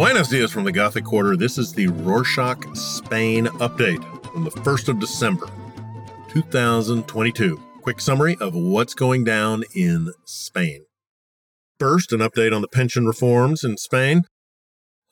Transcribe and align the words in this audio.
Buenos 0.00 0.30
dias 0.30 0.50
from 0.50 0.64
the 0.64 0.72
Gothic 0.72 1.04
Quarter. 1.04 1.36
This 1.36 1.58
is 1.58 1.74
the 1.74 1.88
Rorschach 1.88 2.74
Spain 2.74 3.44
update 3.58 4.02
from 4.32 4.44
the 4.44 4.50
1st 4.50 4.88
of 4.88 4.98
December, 4.98 5.46
2022. 6.30 7.62
Quick 7.82 8.00
summary 8.00 8.34
of 8.40 8.54
what's 8.54 8.94
going 8.94 9.24
down 9.24 9.62
in 9.74 10.10
Spain. 10.24 10.86
First, 11.78 12.14
an 12.14 12.20
update 12.20 12.56
on 12.56 12.62
the 12.62 12.68
pension 12.68 13.04
reforms 13.04 13.62
in 13.62 13.76
Spain. 13.76 14.22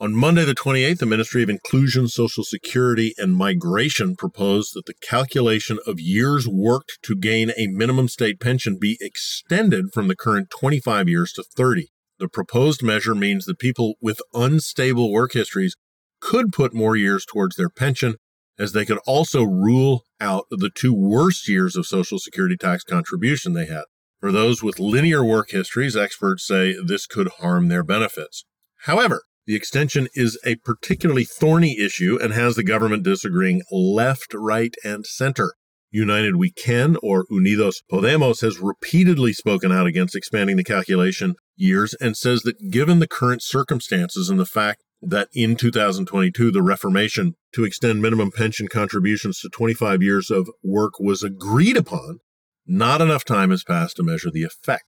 On 0.01 0.15
Monday, 0.15 0.47
the 0.47 0.55
28th, 0.55 1.01
the 1.01 1.05
Ministry 1.05 1.43
of 1.43 1.51
Inclusion, 1.51 2.09
Social 2.09 2.43
Security, 2.43 3.13
and 3.19 3.37
Migration 3.37 4.17
proposed 4.17 4.73
that 4.73 4.87
the 4.87 4.95
calculation 5.03 5.79
of 5.87 6.01
years 6.01 6.49
worked 6.49 6.99
to 7.03 7.15
gain 7.15 7.53
a 7.59 7.67
minimum 7.67 8.09
state 8.09 8.41
pension 8.41 8.79
be 8.81 8.97
extended 9.03 9.93
from 9.93 10.09
the 10.09 10.17
current 10.17 10.49
25 10.49 11.11
years 11.11 11.35
to 11.35 11.43
30. 11.43 11.89
The 12.19 12.29
proposed 12.29 12.83
measure 12.83 13.15
means 13.15 13.45
that 13.45 13.59
people 13.59 13.95
with 14.01 14.21
unstable 14.35 15.13
work 15.13 15.35
histories 15.35 15.77
could 16.21 16.53
put 16.53 16.75
more 16.75 16.97
years 16.97 17.25
towards 17.25 17.55
their 17.55 17.71
pension, 17.71 18.17
as 18.59 18.73
they 18.73 18.85
could 18.85 18.99
also 19.07 19.45
rule 19.45 20.03
out 20.21 20.47
the 20.51 20.71
two 20.75 20.93
worst 20.93 21.49
years 21.49 21.77
of 21.77 21.87
Social 21.87 22.19
Security 22.19 22.57
tax 22.57 22.83
contribution 22.83 23.53
they 23.53 23.67
had. 23.67 23.85
For 24.21 24.33
those 24.33 24.65
with 24.65 24.81
linear 24.81 25.25
work 25.25 25.51
histories, 25.51 25.97
experts 25.97 26.45
say 26.45 26.75
this 26.85 27.07
could 27.07 27.29
harm 27.39 27.69
their 27.69 27.85
benefits. 27.85 28.45
However, 28.83 29.23
the 29.47 29.55
extension 29.55 30.09
is 30.15 30.39
a 30.45 30.57
particularly 30.57 31.25
thorny 31.25 31.79
issue 31.79 32.19
and 32.21 32.33
has 32.33 32.57
the 32.57 32.65
government 32.65 33.05
disagreeing 33.05 33.63
left, 33.71 34.35
right, 34.35 34.75
and 34.85 35.07
center. 35.07 35.55
United 35.91 36.37
We 36.37 36.51
Can, 36.51 36.97
or 37.01 37.27
Unidos 37.31 37.77
Podemos, 37.91 38.43
has 38.43 38.59
repeatedly 38.59 39.33
spoken 39.33 39.71
out 39.71 39.87
against 39.87 40.17
expanding 40.17 40.57
the 40.57 40.65
calculation 40.65 41.37
years 41.59 41.95
and 41.95 42.17
says 42.17 42.43
that 42.43 42.71
given 42.71 42.99
the 42.99 43.09
current 43.09 43.43
circumstances 43.43 44.31
and 44.31 44.39
the 44.39 44.47
fact 44.47 44.83
that 45.01 45.29
in 45.33 45.57
2022 45.57 46.51
the 46.51 46.63
reformation 46.63 47.35
to 47.53 47.65
extend 47.65 48.03
minimum 48.03 48.31
pension 48.31 48.69
contributions 48.69 49.41
to 49.41 49.49
25 49.49 50.03
years 50.03 50.31
of 50.31 50.51
work 50.63 50.99
was 50.99 51.23
agreed 51.23 51.77
upon, 51.77 52.19
not 52.67 53.01
enough 53.01 53.25
time 53.25 53.51
has 53.51 53.65
passed 53.65 53.97
to 53.97 54.03
measure 54.03 54.31
the 54.31 54.45
effect. 54.45 54.85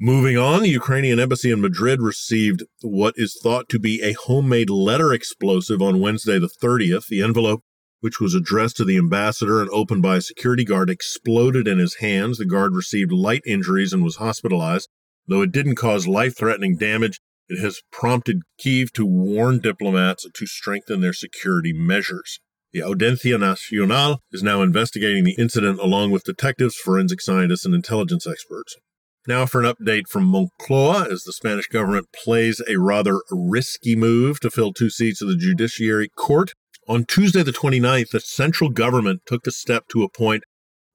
Moving 0.00 0.36
on, 0.36 0.62
the 0.62 0.70
Ukrainian 0.70 1.20
embassy 1.20 1.52
in 1.52 1.60
Madrid 1.60 2.02
received 2.02 2.64
what 2.82 3.14
is 3.16 3.38
thought 3.40 3.68
to 3.68 3.78
be 3.78 4.02
a 4.02 4.12
homemade 4.12 4.68
letter 4.68 5.12
explosive 5.12 5.80
on 5.80 6.00
Wednesday, 6.00 6.38
the 6.38 6.48
30th. 6.48 7.06
The 7.06 7.22
envelope, 7.22 7.62
which 8.00 8.20
was 8.20 8.34
addressed 8.34 8.76
to 8.78 8.84
the 8.84 8.98
ambassador 8.98 9.60
and 9.60 9.70
opened 9.70 10.02
by 10.02 10.16
a 10.16 10.20
security 10.20 10.64
guard, 10.64 10.90
exploded 10.90 11.68
in 11.68 11.78
his 11.78 11.96
hands. 12.00 12.38
The 12.38 12.44
guard 12.44 12.74
received 12.74 13.12
light 13.12 13.42
injuries 13.46 13.92
and 13.92 14.02
was 14.02 14.16
hospitalized. 14.16 14.88
Though 15.26 15.42
it 15.42 15.52
didn't 15.52 15.76
cause 15.76 16.06
life 16.06 16.36
threatening 16.36 16.76
damage, 16.76 17.20
it 17.48 17.60
has 17.60 17.82
prompted 17.90 18.42
Kiev 18.58 18.92
to 18.94 19.06
warn 19.06 19.60
diplomats 19.60 20.26
to 20.32 20.46
strengthen 20.46 21.00
their 21.00 21.12
security 21.12 21.72
measures. 21.72 22.40
The 22.72 22.82
Audiencia 22.82 23.38
Nacional 23.38 24.18
is 24.32 24.42
now 24.42 24.60
investigating 24.60 25.24
the 25.24 25.36
incident 25.38 25.78
along 25.78 26.10
with 26.10 26.24
detectives, 26.24 26.74
forensic 26.74 27.20
scientists, 27.20 27.64
and 27.64 27.74
intelligence 27.74 28.26
experts. 28.26 28.74
Now, 29.26 29.46
for 29.46 29.62
an 29.62 29.72
update 29.72 30.08
from 30.08 30.24
Moncloa, 30.24 31.10
as 31.10 31.22
the 31.22 31.32
Spanish 31.32 31.68
government 31.68 32.08
plays 32.12 32.60
a 32.68 32.76
rather 32.76 33.20
risky 33.30 33.94
move 33.96 34.40
to 34.40 34.50
fill 34.50 34.72
two 34.72 34.90
seats 34.90 35.22
of 35.22 35.28
the 35.28 35.36
Judiciary 35.36 36.08
Court. 36.16 36.52
On 36.88 37.04
Tuesday, 37.04 37.42
the 37.42 37.52
29th, 37.52 38.10
the 38.10 38.20
central 38.20 38.68
government 38.68 39.22
took 39.24 39.44
the 39.44 39.52
step 39.52 39.84
to 39.88 40.02
appoint 40.02 40.44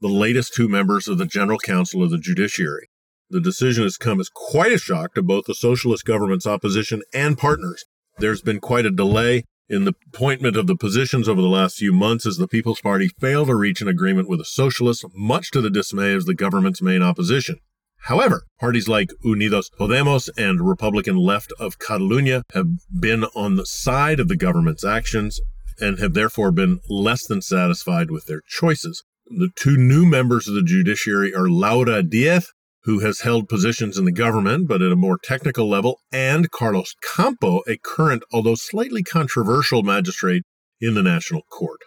the 0.02 0.10
latest 0.10 0.54
two 0.54 0.68
members 0.68 1.08
of 1.08 1.18
the 1.18 1.26
General 1.26 1.60
Council 1.60 2.04
of 2.04 2.12
the 2.12 2.20
Judiciary. 2.20 2.89
The 3.32 3.40
decision 3.40 3.84
has 3.84 3.98
come 3.98 4.20
as 4.20 4.30
quite 4.30 4.72
a 4.72 4.80
shock 4.80 5.14
to 5.14 5.22
both 5.22 5.46
the 5.46 5.54
socialist 5.54 6.04
government's 6.04 6.48
opposition 6.48 7.04
and 7.14 7.38
partners. 7.38 7.86
There's 8.18 8.42
been 8.42 8.60
quite 8.60 8.88
a 8.88 8.92
delay 8.92 9.44
in 9.70 9.86
the 9.86 9.94
appointment 10.12 10.58
of 10.58 10.66
the 10.66 10.76
positions 10.76 11.30
over 11.30 11.40
the 11.40 11.48
last 11.48 11.78
few 11.78 11.94
months 11.94 12.26
as 12.26 12.38
the 12.38 12.48
People's 12.48 12.82
Party 12.82 13.08
failed 13.20 13.48
to 13.48 13.56
reach 13.56 13.82
an 13.82 13.88
agreement 13.88 14.28
with 14.28 14.40
the 14.40 14.46
socialists, 14.46 15.06
much 15.14 15.52
to 15.52 15.62
the 15.62 15.70
dismay 15.70 16.14
of 16.14 16.26
the 16.26 16.34
government's 16.34 16.82
main 16.82 17.04
opposition. 17.04 17.60
However, 18.04 18.46
parties 18.60 18.88
like 18.88 19.12
Unidos 19.24 19.70
Podemos 19.80 20.30
and 20.36 20.68
Republican 20.68 21.18
Left 21.18 21.54
of 21.60 21.78
Catalunya 21.78 22.42
have 22.54 22.68
been 23.00 23.26
on 23.36 23.58
the 23.58 23.66
side 23.66 24.20
of 24.20 24.28
the 24.28 24.38
government's 24.38 24.84
actions 24.84 25.40
and 25.80 26.00
have 26.00 26.16
therefore 26.16 26.52
been 26.52 26.80
less 26.90 27.28
than 27.28 27.42
satisfied 27.42 28.10
with 28.10 28.26
their 28.26 28.42
choices. 28.48 29.04
The 29.28 29.50
two 29.56 29.78
new 29.78 30.08
members 30.08 30.48
of 30.48 30.56
the 30.56 30.64
judiciary 30.64 31.34
are 31.36 31.48
Laura 31.48 32.02
Diez 32.02 32.52
who 32.84 33.00
has 33.00 33.22
held 33.22 33.50
positions 33.50 33.98
in 33.98 34.06
the 34.06 34.12
government 34.12 34.68
but 34.68 34.82
at 34.82 34.92
a 34.92 34.96
more 34.96 35.18
technical 35.22 35.70
level, 35.70 36.00
and 36.12 36.52
Carlos 36.52 36.94
Campo, 37.02 37.62
a 37.68 37.78
current, 37.78 38.24
although 38.32 38.56
slightly 38.56 39.04
controversial 39.04 39.84
magistrate 39.84 40.44
in 40.80 40.94
the 40.94 41.04
National 41.04 41.42
Court. 41.52 41.80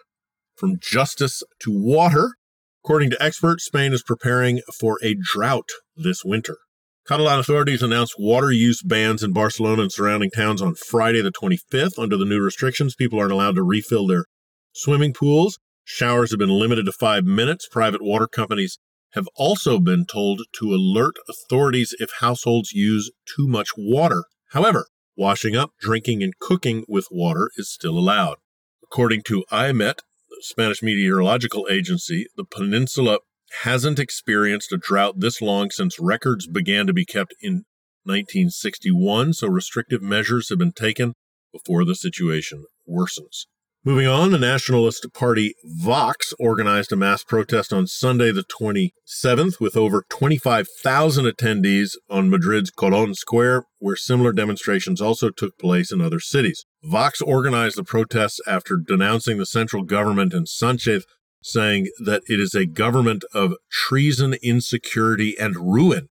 From 0.55 0.77
justice 0.79 1.41
to 1.61 1.71
water, 1.71 2.35
according 2.83 3.09
to 3.09 3.23
experts, 3.23 3.65
Spain 3.65 3.91
is 3.91 4.03
preparing 4.03 4.61
for 4.79 4.99
a 5.01 5.15
drought 5.19 5.69
this 5.95 6.23
winter. 6.23 6.57
Catalan 7.05 7.39
authorities 7.39 7.81
announced 7.81 8.15
water 8.17 8.51
use 8.51 8.81
bans 8.81 9.23
in 9.23 9.33
Barcelona 9.33 9.81
and 9.81 9.91
surrounding 9.91 10.29
towns 10.29 10.61
on 10.61 10.75
Friday, 10.75 11.21
the 11.21 11.31
25th. 11.31 11.99
Under 11.99 12.15
the 12.15 12.23
new 12.23 12.39
restrictions, 12.39 12.95
people 12.95 13.19
aren't 13.19 13.33
allowed 13.33 13.55
to 13.55 13.63
refill 13.63 14.07
their 14.07 14.25
swimming 14.73 15.13
pools. 15.13 15.59
Showers 15.83 16.31
have 16.31 16.39
been 16.39 16.47
limited 16.49 16.85
to 16.85 16.93
five 16.93 17.25
minutes. 17.25 17.67
Private 17.69 18.01
water 18.01 18.25
companies 18.25 18.77
have 19.13 19.27
also 19.35 19.79
been 19.79 20.05
told 20.05 20.41
to 20.59 20.73
alert 20.73 21.15
authorities 21.29 21.95
if 21.99 22.09
households 22.19 22.71
use 22.71 23.11
too 23.25 23.47
much 23.47 23.69
water. 23.77 24.25
However, 24.51 24.87
washing 25.15 25.55
up, 25.55 25.71
drinking, 25.79 26.23
and 26.23 26.37
cooking 26.39 26.83
with 26.87 27.07
water 27.11 27.49
is 27.57 27.71
still 27.71 27.97
allowed. 27.97 28.37
According 28.83 29.23
to 29.23 29.45
AEMET, 29.51 29.99
the 30.29 30.37
Spanish 30.41 30.81
Meteorological 30.81 31.67
Agency, 31.69 32.27
the 32.35 32.45
peninsula 32.45 33.19
hasn't 33.61 33.99
experienced 33.99 34.71
a 34.71 34.77
drought 34.77 35.19
this 35.19 35.41
long 35.41 35.69
since 35.69 35.99
records 35.99 36.47
began 36.47 36.87
to 36.87 36.93
be 36.93 37.05
kept 37.05 37.35
in 37.41 37.65
1961, 38.05 39.33
so 39.33 39.47
restrictive 39.47 40.01
measures 40.01 40.49
have 40.49 40.57
been 40.57 40.71
taken 40.71 41.13
before 41.51 41.85
the 41.85 41.95
situation 41.95 42.65
worsens. 42.89 43.45
Moving 43.85 44.07
on, 44.07 44.31
the 44.31 44.39
Nationalist 44.39 45.07
Party 45.13 45.55
Vox 45.65 46.33
organized 46.39 46.93
a 46.93 46.95
mass 46.95 47.21
protest 47.21 47.73
on 47.73 47.85
Sunday, 47.85 48.31
the 48.31 48.45
27th, 48.45 49.59
with 49.59 49.75
over 49.75 50.05
25,000 50.09 51.25
attendees 51.25 51.97
on 52.09 52.29
Madrid's 52.29 52.71
Colón 52.71 53.13
Square, 53.13 53.65
where 53.79 53.97
similar 53.97 54.31
demonstrations 54.31 55.01
also 55.01 55.29
took 55.29 55.57
place 55.59 55.91
in 55.91 55.99
other 55.99 56.21
cities. 56.21 56.63
Vox 56.81 57.21
organized 57.21 57.75
the 57.75 57.83
protests 57.83 58.39
after 58.47 58.77
denouncing 58.77 59.37
the 59.37 59.45
central 59.45 59.83
government 59.83 60.33
and 60.33 60.47
Sanchez, 60.47 61.05
saying 61.41 61.89
that 62.05 62.23
it 62.27 62.39
is 62.39 62.55
a 62.55 62.65
government 62.65 63.25
of 63.33 63.55
treason, 63.69 64.35
insecurity, 64.41 65.35
and 65.37 65.57
ruin, 65.57 66.07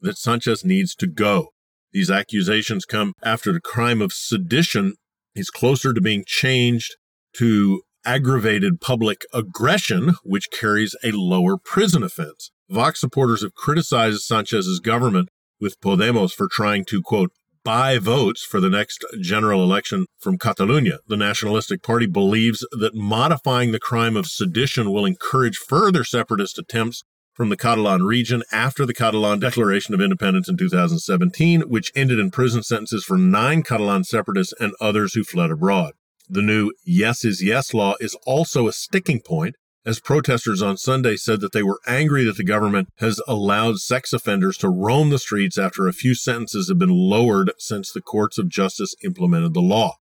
that 0.00 0.18
Sanchez 0.18 0.64
needs 0.64 0.96
to 0.96 1.06
go. 1.06 1.50
These 1.92 2.10
accusations 2.10 2.84
come 2.84 3.12
after 3.22 3.52
the 3.52 3.60
crime 3.60 4.02
of 4.02 4.12
sedition 4.12 4.94
is 5.36 5.48
closer 5.50 5.92
to 5.92 6.00
being 6.00 6.24
changed 6.26 6.96
to 7.38 7.82
aggravated 8.04 8.80
public 8.80 9.22
aggression, 9.32 10.14
which 10.22 10.50
carries 10.50 10.94
a 11.02 11.12
lower 11.12 11.56
prison 11.56 12.02
offense. 12.02 12.50
Vox 12.68 13.00
supporters 13.00 13.42
have 13.42 13.54
criticized 13.54 14.22
Sanchez's 14.22 14.80
government 14.80 15.28
with 15.60 15.80
Podemos 15.80 16.32
for 16.32 16.48
trying 16.50 16.84
to, 16.86 17.02
quote, 17.02 17.30
buy 17.64 17.98
votes 17.98 18.44
for 18.44 18.60
the 18.60 18.68
next 18.68 19.04
general 19.20 19.62
election 19.62 20.06
from 20.18 20.38
Catalonia. 20.38 20.98
The 21.08 21.16
Nationalistic 21.16 21.82
Party 21.82 22.06
believes 22.06 22.66
that 22.72 22.94
modifying 22.94 23.72
the 23.72 23.80
crime 23.80 24.16
of 24.16 24.26
sedition 24.26 24.92
will 24.92 25.06
encourage 25.06 25.56
further 25.56 26.04
separatist 26.04 26.58
attempts 26.58 27.04
from 27.32 27.48
the 27.48 27.56
Catalan 27.56 28.04
region 28.04 28.42
after 28.52 28.86
the 28.86 28.94
Catalan 28.94 29.40
Declaration 29.40 29.94
of 29.94 30.00
Independence 30.00 30.48
in 30.48 30.56
2017, 30.56 31.62
which 31.62 31.90
ended 31.96 32.18
in 32.18 32.30
prison 32.30 32.62
sentences 32.62 33.04
for 33.04 33.16
nine 33.16 33.62
Catalan 33.62 34.04
separatists 34.04 34.54
and 34.60 34.72
others 34.80 35.14
who 35.14 35.24
fled 35.24 35.50
abroad. 35.50 35.94
The 36.28 36.42
new 36.42 36.72
Yes 36.86 37.22
is 37.22 37.42
Yes 37.42 37.74
law 37.74 37.96
is 38.00 38.16
also 38.26 38.66
a 38.66 38.72
sticking 38.72 39.20
point, 39.20 39.56
as 39.84 40.00
protesters 40.00 40.62
on 40.62 40.78
Sunday 40.78 41.16
said 41.16 41.40
that 41.42 41.52
they 41.52 41.62
were 41.62 41.80
angry 41.86 42.24
that 42.24 42.38
the 42.38 42.44
government 42.44 42.88
has 42.96 43.20
allowed 43.28 43.76
sex 43.76 44.14
offenders 44.14 44.56
to 44.58 44.70
roam 44.70 45.10
the 45.10 45.18
streets 45.18 45.58
after 45.58 45.86
a 45.86 45.92
few 45.92 46.14
sentences 46.14 46.68
have 46.68 46.78
been 46.78 46.88
lowered 46.88 47.52
since 47.58 47.92
the 47.92 48.00
courts 48.00 48.38
of 48.38 48.48
justice 48.48 48.94
implemented 49.04 49.52
the 49.52 49.60
law. 49.60 49.96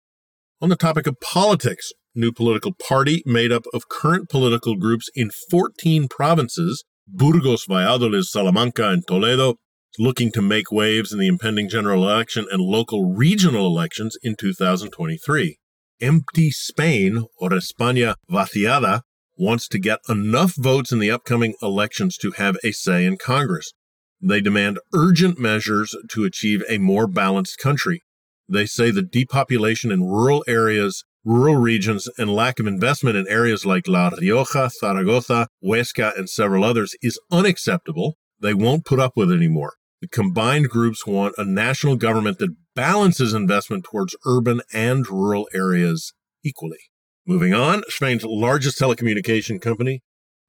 On 0.62 0.68
the 0.68 0.76
topic 0.76 1.08
of 1.08 1.22
politics, 1.22 1.94
new 2.14 2.34
political 2.34 2.74
party 2.74 3.24
made 3.26 3.54
up 3.54 3.64
of 3.74 3.88
current 3.88 4.28
political 4.28 4.76
groups 4.76 5.10
in 5.16 5.32
14 5.50 6.10
provinces, 6.10 6.84
Burgos, 7.08 7.64
Valladolid, 7.64 8.26
Salamanca, 8.26 8.90
and 8.90 9.08
Toledo, 9.08 9.56
looking 9.98 10.34
to 10.34 10.42
make 10.42 10.70
waves 10.70 11.14
in 11.14 11.20
the 11.20 11.28
impending 11.28 11.70
general 11.70 12.04
election 12.04 12.46
and 12.52 12.62
local 12.62 13.14
regional 13.14 13.66
elections 13.66 14.18
in 14.22 14.36
2023 14.36 15.59
empty 16.02 16.52
Spain, 16.52 17.26
or 17.40 17.50
España 17.50 18.16
vaciada, 18.30 19.02
wants 19.38 19.68
to 19.70 19.80
get 19.80 20.00
enough 20.10 20.54
votes 20.58 20.92
in 20.92 21.00
the 21.00 21.12
upcoming 21.12 21.56
elections 21.62 22.18
to 22.18 22.32
have 22.32 22.58
a 22.64 22.72
say 22.72 23.06
in 23.06 23.18
Congress. 23.18 23.74
They 24.22 24.42
demand 24.42 24.80
urgent 24.94 25.40
measures 25.40 25.96
to 26.12 26.26
achieve 26.26 26.62
a 26.68 26.78
more 26.78 27.08
balanced 27.08 27.58
country. 27.58 28.04
They 28.50 28.66
say 28.66 28.92
the 28.92 29.02
depopulation 29.02 29.92
in 29.92 30.04
rural 30.04 30.44
areas, 30.48 31.06
rural 31.24 31.56
regions, 31.56 32.10
and 32.18 32.36
lack 32.36 32.60
of 32.60 32.68
investment 32.68 33.16
in 33.16 33.28
areas 33.30 33.66
like 33.66 33.88
La 33.88 34.10
Rioja, 34.10 34.70
Zaragoza, 34.70 35.48
Huesca, 35.64 36.18
and 36.18 36.30
several 36.30 36.66
others 36.66 36.96
is 37.02 37.20
unacceptable. 37.32 38.18
They 38.42 38.54
won't 38.54 38.86
put 38.86 39.00
up 39.00 39.14
with 39.16 39.32
it 39.32 39.36
anymore. 39.36 39.74
The 40.02 40.08
combined 40.08 40.70
groups 40.70 41.06
want 41.06 41.36
a 41.38 41.44
national 41.44 41.98
government 41.98 42.40
that 42.40 42.56
balances 42.74 43.34
investment 43.34 43.84
towards 43.84 44.16
urban 44.26 44.62
and 44.74 45.08
rural 45.10 45.48
areas 45.54 46.14
equally. 46.44 46.80
Moving 47.28 47.54
on, 47.54 47.84
Spain's 47.90 48.24
largest 48.24 48.80
telecommunication 48.80 49.62
company, 49.62 50.02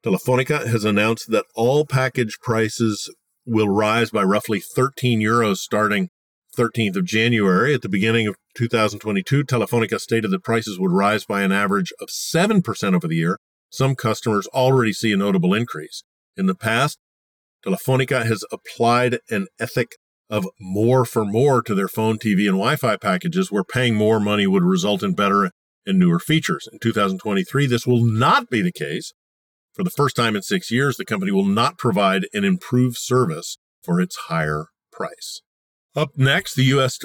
Telefonica, 0.05 0.67
has 0.67 0.85
announced 0.85 1.31
that 1.31 1.45
all 1.55 1.85
package 1.85 2.39
prices 2.41 3.13
will 3.45 3.69
rise 3.69 4.11
by 4.11 4.23
roughly 4.23 4.61
13 4.61 5.21
euros 5.21 5.57
starting 5.57 6.11
13th 6.57 6.97
of 6.97 7.05
January. 7.05 7.75
At 7.75 7.83
the 7.83 7.89
beginning 7.89 8.27
of 8.27 8.37
2022, 8.57 9.45
Telefonica 9.45 9.99
stated 9.99 10.31
that 10.31 10.45
prices 10.45 10.79
would 10.79 10.93
rise 10.93 11.25
by 11.25 11.43
an 11.43 11.53
average 11.53 11.93
of 12.01 12.09
7% 12.09 12.95
over 12.95 13.09
the 13.09 13.17
year. 13.17 13.39
Some 13.71 13.95
customers 13.95 14.47
already 14.49 14.93
see 14.93 15.13
a 15.13 15.17
notable 15.17 15.55
increase. 15.55 16.03
In 16.37 16.47
the 16.47 16.55
past, 16.55 16.99
Telefonica 17.65 18.25
has 18.25 18.45
applied 18.51 19.19
an 19.31 19.47
ethic 19.59 19.97
of 20.29 20.47
more 20.61 21.05
for 21.05 21.25
more 21.25 21.61
to 21.63 21.75
their 21.75 21.89
phone, 21.89 22.17
TV, 22.17 22.41
and 22.49 22.57
Wi 22.59 22.77
Fi 22.77 22.97
packages, 22.97 23.51
where 23.51 23.65
paying 23.65 23.95
more 23.95 24.21
money 24.21 24.47
would 24.47 24.63
result 24.63 25.03
in 25.03 25.15
better 25.15 25.51
and 25.87 25.99
newer 25.99 26.19
features. 26.19 26.69
In 26.73 26.79
2023, 26.79 27.67
this 27.67 27.87
will 27.87 28.05
not 28.05 28.49
be 28.49 28.63
the 28.63 28.73
case. 28.73 29.13
For 29.75 29.83
the 29.83 29.91
first 29.91 30.17
time 30.17 30.37
in 30.37 30.43
six 30.43 30.71
years, 30.71 30.97
the 30.97 31.05
company 31.05 31.33
will 31.33 31.47
not 31.47 31.79
provide 31.79 32.27
an 32.33 32.45
improved 32.45 32.97
service 32.97 33.59
for 33.83 34.01
its 34.01 34.17
higher 34.29 34.67
price. 34.93 35.41
Up 35.97 36.11
next, 36.17 36.55
the 36.55 36.65
U.S. 36.65 36.99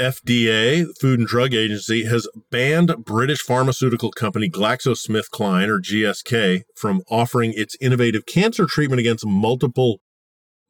FDA, 0.00 0.86
Food 0.98 1.18
and 1.20 1.28
Drug 1.28 1.52
Agency, 1.52 2.04
has 2.06 2.26
banned 2.50 3.04
British 3.04 3.42
pharmaceutical 3.42 4.10
company 4.10 4.48
GlaxoSmithKline, 4.48 5.68
or 5.68 5.78
GSK, 5.78 6.62
from 6.74 7.02
offering 7.10 7.52
its 7.54 7.76
innovative 7.80 8.24
cancer 8.24 8.64
treatment 8.66 9.00
against 9.00 9.26
multiple 9.26 10.00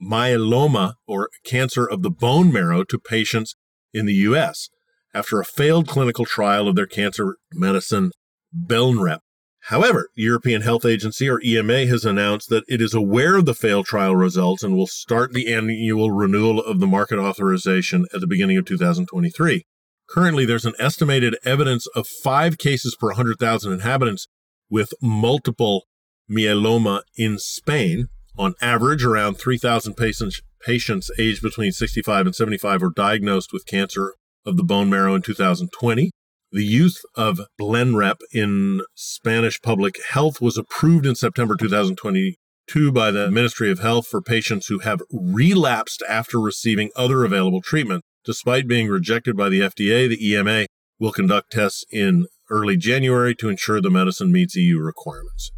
myeloma, 0.02 0.94
or 1.06 1.30
cancer 1.44 1.88
of 1.88 2.02
the 2.02 2.10
bone 2.10 2.52
marrow, 2.52 2.82
to 2.82 2.98
patients 2.98 3.54
in 3.94 4.06
the 4.06 4.14
U.S. 4.14 4.68
after 5.14 5.40
a 5.40 5.44
failed 5.44 5.86
clinical 5.86 6.24
trial 6.24 6.66
of 6.66 6.74
their 6.74 6.86
cancer 6.86 7.36
medicine, 7.52 8.10
Blenrep. 8.54 9.20
However, 9.64 10.08
European 10.14 10.62
Health 10.62 10.84
Agency, 10.84 11.28
or 11.28 11.40
EMA, 11.42 11.86
has 11.86 12.04
announced 12.04 12.48
that 12.48 12.64
it 12.66 12.80
is 12.80 12.94
aware 12.94 13.36
of 13.36 13.44
the 13.44 13.54
failed 13.54 13.86
trial 13.86 14.16
results 14.16 14.62
and 14.62 14.74
will 14.74 14.86
start 14.86 15.32
the 15.32 15.52
annual 15.52 16.10
renewal 16.10 16.60
of 16.60 16.80
the 16.80 16.86
market 16.86 17.18
authorization 17.18 18.06
at 18.14 18.20
the 18.20 18.26
beginning 18.26 18.56
of 18.56 18.64
2023. 18.64 19.64
Currently, 20.08 20.44
there's 20.44 20.64
an 20.64 20.74
estimated 20.78 21.36
evidence 21.44 21.86
of 21.88 22.06
five 22.06 22.58
cases 22.58 22.96
per 22.98 23.08
100,000 23.08 23.72
inhabitants 23.72 24.26
with 24.68 24.92
multiple 25.00 25.84
myeloma 26.28 27.02
in 27.16 27.38
Spain. 27.38 28.08
On 28.38 28.54
average, 28.60 29.04
around 29.04 29.34
3,000 29.34 29.94
patients, 29.94 30.40
patients 30.62 31.10
aged 31.18 31.42
between 31.42 31.72
65 31.72 32.26
and 32.26 32.34
75 32.34 32.82
were 32.82 32.90
diagnosed 32.90 33.52
with 33.52 33.66
cancer 33.66 34.14
of 34.46 34.56
the 34.56 34.64
bone 34.64 34.88
marrow 34.88 35.14
in 35.14 35.22
2020. 35.22 36.10
The 36.52 36.64
use 36.64 37.04
of 37.14 37.40
Blenrep 37.60 38.22
in 38.32 38.80
Spanish 38.96 39.62
public 39.62 40.00
health 40.10 40.40
was 40.40 40.58
approved 40.58 41.06
in 41.06 41.14
September 41.14 41.54
2022 41.54 42.90
by 42.90 43.12
the 43.12 43.30
Ministry 43.30 43.70
of 43.70 43.78
Health 43.78 44.08
for 44.08 44.20
patients 44.20 44.66
who 44.66 44.80
have 44.80 45.00
relapsed 45.12 46.02
after 46.08 46.40
receiving 46.40 46.90
other 46.96 47.24
available 47.24 47.62
treatment. 47.62 48.02
Despite 48.24 48.66
being 48.66 48.88
rejected 48.88 49.36
by 49.36 49.48
the 49.48 49.60
FDA, 49.60 50.08
the 50.08 50.28
EMA 50.28 50.66
will 50.98 51.12
conduct 51.12 51.52
tests 51.52 51.84
in 51.92 52.26
early 52.50 52.76
January 52.76 53.32
to 53.36 53.48
ensure 53.48 53.80
the 53.80 53.88
medicine 53.88 54.32
meets 54.32 54.56
EU 54.56 54.80
requirements. 54.80 55.52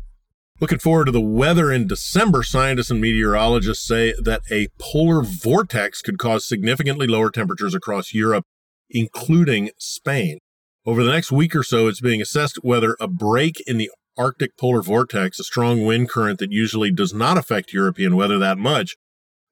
Looking 0.60 0.78
forward 0.78 1.06
to 1.06 1.12
the 1.12 1.22
weather 1.22 1.72
in 1.72 1.86
December, 1.86 2.42
scientists 2.42 2.90
and 2.90 3.00
meteorologists 3.00 3.88
say 3.88 4.12
that 4.22 4.42
a 4.50 4.68
polar 4.78 5.22
vortex 5.22 6.02
could 6.02 6.18
cause 6.18 6.46
significantly 6.46 7.06
lower 7.06 7.30
temperatures 7.30 7.74
across 7.74 8.12
Europe, 8.12 8.44
including 8.90 9.70
Spain. 9.78 10.38
Over 10.84 11.04
the 11.04 11.12
next 11.12 11.30
week 11.30 11.54
or 11.54 11.62
so, 11.62 11.86
it's 11.86 12.00
being 12.00 12.20
assessed 12.20 12.58
whether 12.62 12.96
a 12.98 13.06
break 13.06 13.62
in 13.68 13.78
the 13.78 13.90
Arctic 14.18 14.56
polar 14.56 14.82
vortex, 14.82 15.38
a 15.38 15.44
strong 15.44 15.84
wind 15.84 16.08
current 16.10 16.40
that 16.40 16.50
usually 16.50 16.90
does 16.90 17.14
not 17.14 17.38
affect 17.38 17.72
European 17.72 18.16
weather 18.16 18.36
that 18.38 18.58
much, 18.58 18.96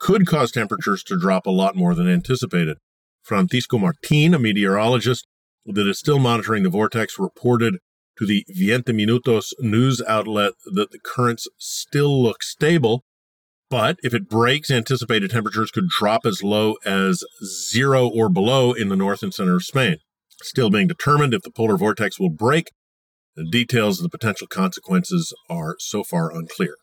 could 0.00 0.26
cause 0.26 0.50
temperatures 0.50 1.04
to 1.04 1.18
drop 1.18 1.46
a 1.46 1.50
lot 1.50 1.76
more 1.76 1.94
than 1.94 2.08
anticipated. 2.08 2.78
Francisco 3.22 3.78
Martin, 3.78 4.34
a 4.34 4.40
meteorologist 4.40 5.24
that 5.66 5.86
is 5.86 6.00
still 6.00 6.18
monitoring 6.18 6.64
the 6.64 6.68
vortex, 6.68 7.16
reported 7.16 7.76
to 8.18 8.26
the 8.26 8.44
Veinte 8.48 8.86
Minutos 8.86 9.52
news 9.60 10.02
outlet 10.08 10.54
that 10.64 10.90
the 10.90 10.98
currents 10.98 11.46
still 11.58 12.22
look 12.22 12.42
stable, 12.42 13.04
but 13.70 13.98
if 14.02 14.12
it 14.12 14.28
breaks, 14.28 14.68
anticipated 14.68 15.30
temperatures 15.30 15.70
could 15.70 15.88
drop 15.88 16.26
as 16.26 16.42
low 16.42 16.74
as 16.84 17.22
zero 17.44 18.08
or 18.08 18.28
below 18.28 18.72
in 18.72 18.88
the 18.88 18.96
north 18.96 19.22
and 19.22 19.32
center 19.32 19.54
of 19.54 19.64
Spain. 19.64 19.98
Still 20.42 20.70
being 20.70 20.86
determined 20.86 21.34
if 21.34 21.42
the 21.42 21.50
polar 21.50 21.76
vortex 21.76 22.18
will 22.18 22.30
break. 22.30 22.70
The 23.36 23.48
details 23.50 23.98
of 23.98 24.04
the 24.04 24.16
potential 24.18 24.46
consequences 24.46 25.32
are 25.48 25.76
so 25.78 26.02
far 26.02 26.34
unclear. 26.34 26.76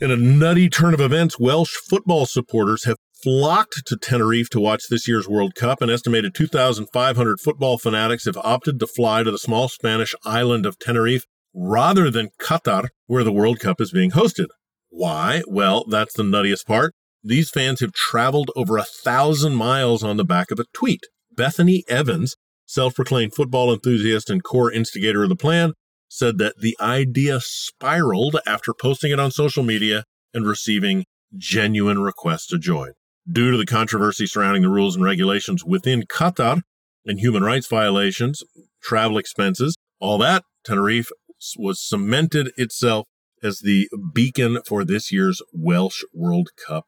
In 0.00 0.10
a 0.10 0.16
nutty 0.16 0.68
turn 0.68 0.94
of 0.94 1.00
events, 1.00 1.38
Welsh 1.38 1.74
football 1.88 2.26
supporters 2.26 2.84
have 2.84 2.96
flocked 3.22 3.86
to 3.86 3.96
Tenerife 3.96 4.50
to 4.50 4.60
watch 4.60 4.88
this 4.88 5.06
year's 5.06 5.28
World 5.28 5.54
Cup. 5.54 5.80
An 5.80 5.90
estimated 5.90 6.34
2,500 6.34 7.40
football 7.40 7.78
fanatics 7.78 8.24
have 8.24 8.38
opted 8.38 8.80
to 8.80 8.86
fly 8.86 9.22
to 9.22 9.30
the 9.30 9.38
small 9.38 9.68
Spanish 9.68 10.14
island 10.24 10.66
of 10.66 10.78
Tenerife 10.78 11.24
rather 11.54 12.10
than 12.10 12.30
Qatar, 12.40 12.88
where 13.06 13.22
the 13.22 13.32
World 13.32 13.60
Cup 13.60 13.80
is 13.80 13.92
being 13.92 14.10
hosted. 14.10 14.46
Why? 14.88 15.42
Well, 15.46 15.84
that's 15.88 16.14
the 16.14 16.22
nuttiest 16.22 16.66
part. 16.66 16.94
These 17.22 17.50
fans 17.50 17.80
have 17.80 17.92
traveled 17.92 18.50
over 18.56 18.76
a 18.78 18.84
thousand 18.84 19.54
miles 19.54 20.02
on 20.02 20.16
the 20.16 20.24
back 20.24 20.50
of 20.50 20.58
a 20.58 20.64
tweet. 20.74 21.04
Bethany 21.34 21.84
Evans, 21.88 22.36
self 22.72 22.94
proclaimed 22.94 23.34
football 23.34 23.72
enthusiast 23.72 24.30
and 24.30 24.42
core 24.42 24.72
instigator 24.72 25.22
of 25.22 25.28
the 25.28 25.36
plan, 25.36 25.74
said 26.08 26.38
that 26.38 26.58
the 26.58 26.76
idea 26.80 27.38
spiraled 27.40 28.36
after 28.46 28.72
posting 28.72 29.12
it 29.12 29.20
on 29.20 29.30
social 29.30 29.62
media 29.62 30.04
and 30.32 30.46
receiving 30.46 31.04
genuine 31.36 31.98
requests 31.98 32.46
to 32.46 32.58
join. 32.58 32.92
Due 33.30 33.50
to 33.50 33.56
the 33.56 33.66
controversy 33.66 34.26
surrounding 34.26 34.62
the 34.62 34.68
rules 34.68 34.96
and 34.96 35.04
regulations 35.04 35.64
within 35.64 36.02
Qatar 36.02 36.62
and 37.04 37.20
human 37.20 37.42
rights 37.42 37.66
violations, 37.66 38.42
travel 38.82 39.18
expenses, 39.18 39.76
all 40.00 40.18
that, 40.18 40.42
Tenerife 40.64 41.10
was 41.58 41.80
cemented 41.80 42.52
itself 42.56 43.06
as 43.42 43.60
the 43.60 43.88
beacon 44.14 44.58
for 44.66 44.84
this 44.84 45.12
year's 45.12 45.42
Welsh 45.52 46.02
World 46.14 46.50
Cup 46.66 46.86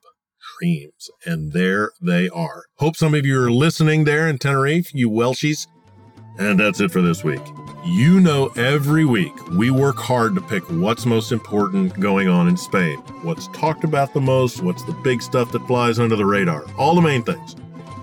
dreams. 0.58 1.10
And 1.24 1.52
there 1.52 1.92
they 2.00 2.28
are. 2.28 2.64
Hope 2.78 2.96
some 2.96 3.14
of 3.14 3.26
you 3.26 3.40
are 3.42 3.50
listening 3.50 4.04
there 4.04 4.28
in 4.28 4.38
Tenerife, 4.38 4.94
you 4.94 5.10
Welshies. 5.10 5.66
And 6.38 6.58
that's 6.58 6.80
it 6.80 6.90
for 6.90 7.00
this 7.00 7.22
week. 7.22 7.42
You 7.84 8.18
know, 8.18 8.46
every 8.56 9.04
week 9.04 9.34
we 9.50 9.70
work 9.70 9.96
hard 9.96 10.34
to 10.36 10.40
pick 10.40 10.62
what's 10.70 11.04
most 11.04 11.32
important 11.32 11.98
going 12.00 12.28
on 12.28 12.48
in 12.48 12.56
Spain, 12.56 12.96
what's 13.22 13.48
talked 13.48 13.84
about 13.84 14.14
the 14.14 14.20
most, 14.20 14.62
what's 14.62 14.82
the 14.84 14.92
big 14.92 15.20
stuff 15.20 15.52
that 15.52 15.66
flies 15.66 15.98
under 15.98 16.16
the 16.16 16.24
radar, 16.24 16.64
all 16.78 16.94
the 16.94 17.02
main 17.02 17.22
things. 17.22 17.54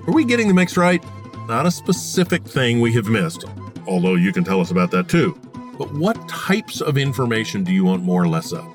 Are 0.08 0.14
we 0.14 0.24
getting 0.24 0.48
the 0.48 0.54
mix 0.54 0.78
right? 0.78 1.04
Not 1.48 1.66
a 1.66 1.72
specific 1.72 2.44
thing 2.44 2.80
we 2.80 2.94
have 2.94 3.08
missed, 3.08 3.46
although 3.88 4.16
you 4.16 4.32
can 4.32 4.44
tell 4.44 4.62
us 4.62 4.72
about 4.72 4.92
that 4.92 5.10
too. 5.10 5.38
But 5.78 5.92
what 5.94 6.30
types 6.30 6.80
of 6.80 6.98
information 6.98 7.64
do 7.64 7.72
you 7.72 7.84
want 7.84 8.04
more 8.04 8.22
or 8.22 8.28
less 8.28 8.54
of? 8.54 8.66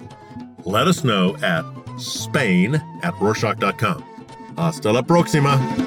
Let 0.65 0.89
us 0.89 1.05
know 1.05 1.37
at 1.37 1.65
spain 1.99 2.75
at 3.03 3.15
rorschach.com. 3.15 4.05
Hasta 4.57 4.91
la 4.91 5.03
próxima. 5.03 5.86